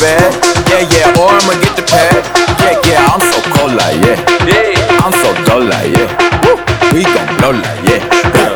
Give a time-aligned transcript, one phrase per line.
[0.00, 0.32] go get the bag.
[0.68, 2.24] Yeah, yeah, or I'ma get the pad.
[2.60, 5.04] Yeah, yeah, I'm so cold like yeah.
[5.04, 6.92] I'm so dull like yeah.
[6.92, 8.49] We gon' blow like yeah.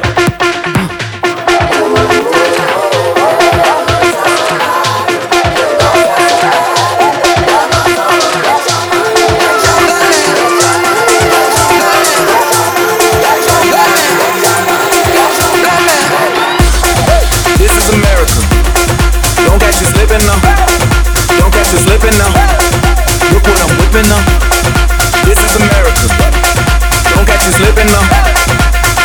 [27.55, 28.03] Slipping now.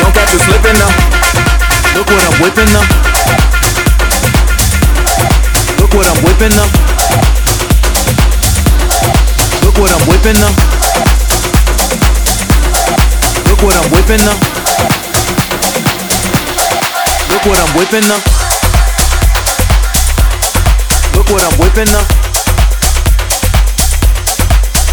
[0.01, 0.89] Don't catch you slipping now.
[1.93, 2.81] Look what I'm whipping now.
[5.77, 6.65] Look what I'm whipping now.
[9.61, 10.53] Look what I'm whipping now.
[13.45, 14.37] Look what I'm whipping now.
[17.29, 18.19] Look what I'm whipping now.
[21.13, 22.03] Look what I'm whipping now.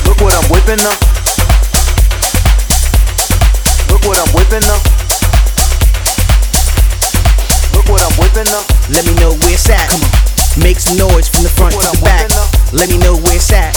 [0.04, 1.15] Look what I'm whipping up.
[4.06, 4.82] Look what I'm whipping up.
[7.74, 8.62] Look what I'm whipping up.
[8.86, 9.90] Let me know where it's at.
[9.90, 10.62] Come on.
[10.62, 12.30] Make some noise from the front to the back.
[12.70, 13.74] Let me know where it's at.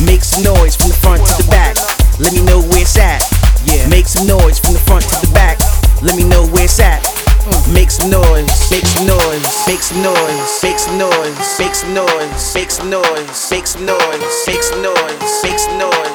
[0.00, 1.76] Make some noise from the front to the back.
[2.16, 3.20] Let me know where it's at.
[3.68, 3.84] Yeah.
[3.92, 5.60] Make some noise from the front to the back.
[6.00, 7.04] Let me know where it's at.
[7.44, 7.74] Mm.
[7.76, 12.54] Make some noise, make some noise, make some noise, make some noise, make some noise,
[12.56, 16.07] make some noise, make some noise, make some noise, make some noise,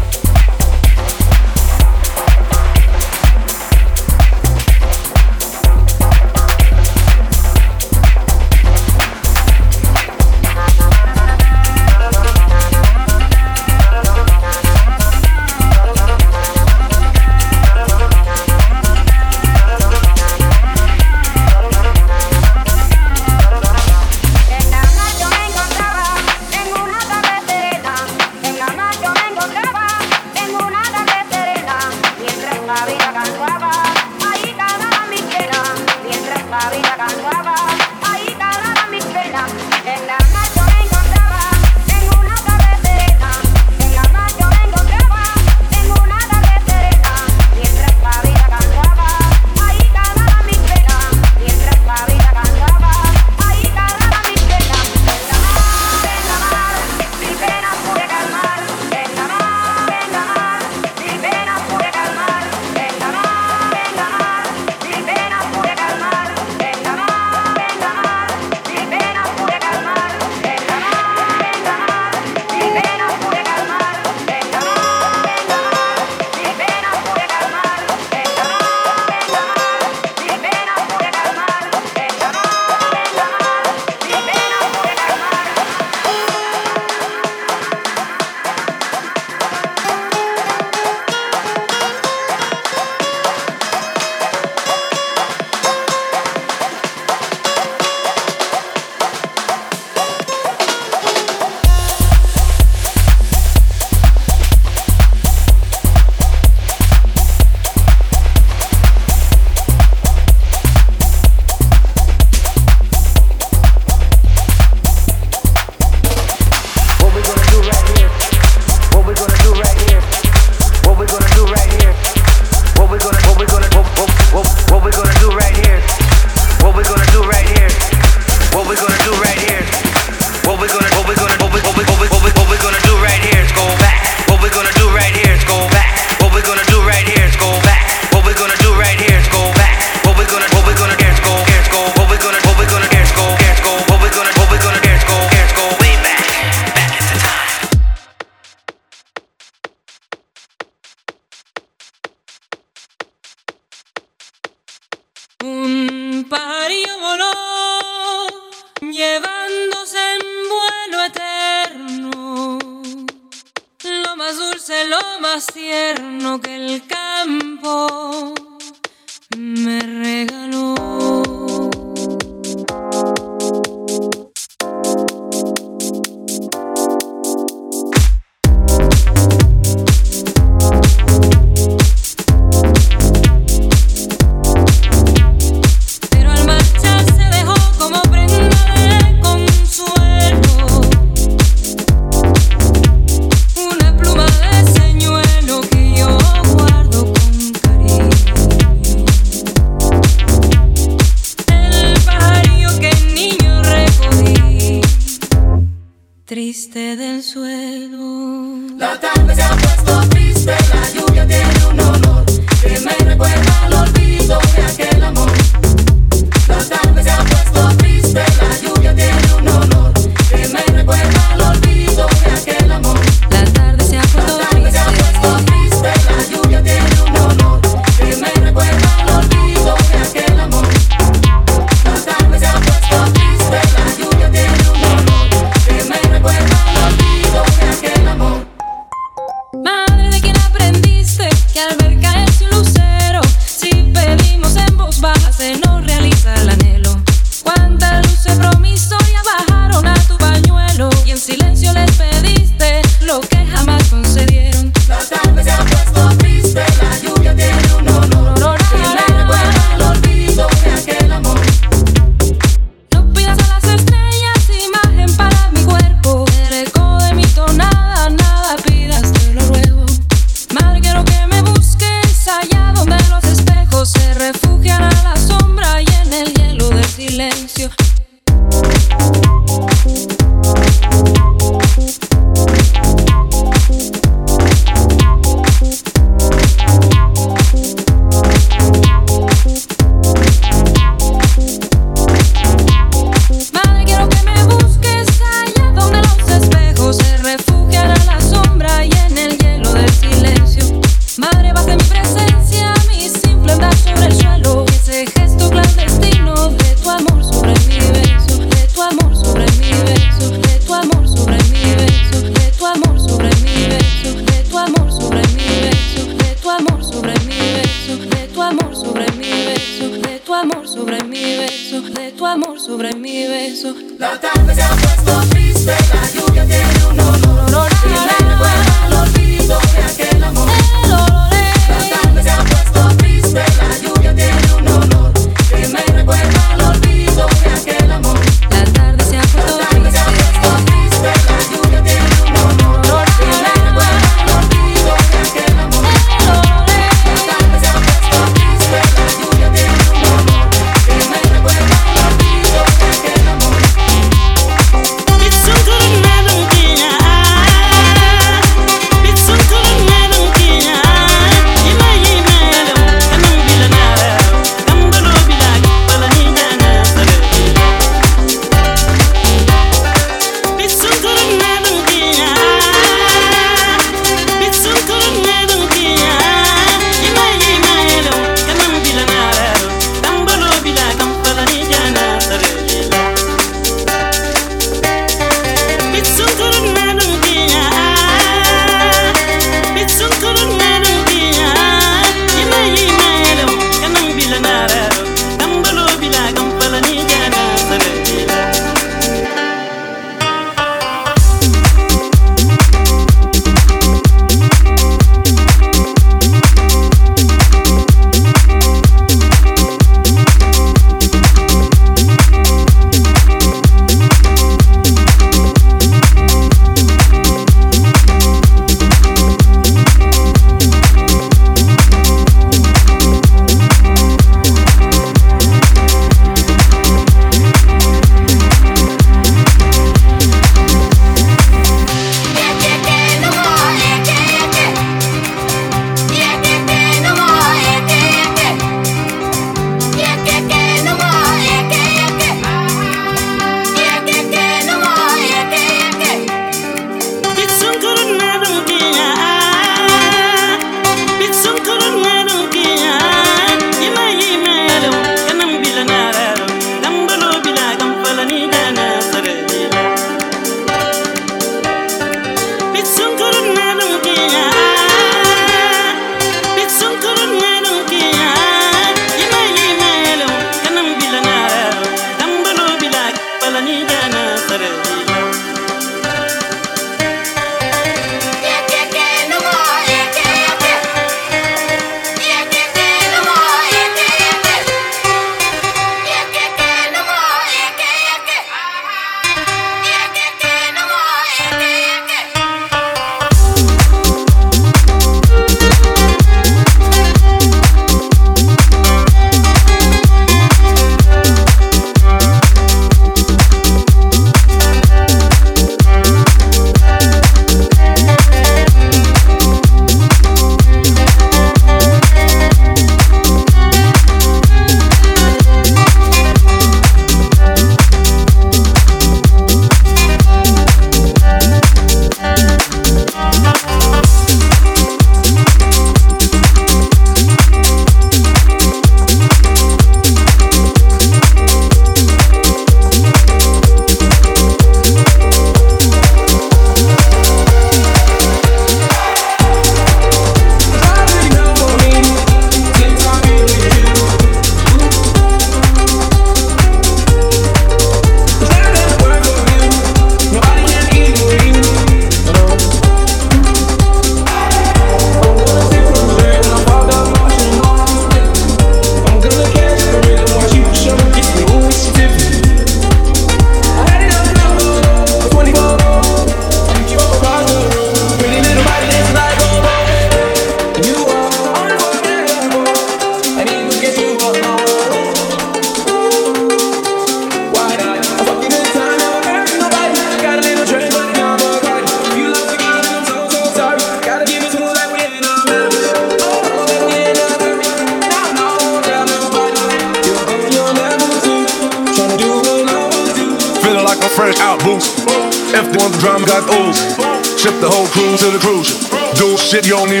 [599.61, 600.00] Shit you don't